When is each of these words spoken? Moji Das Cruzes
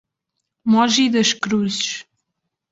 Moji 0.71 1.11
Das 1.11 1.29
Cruzes 1.43 2.07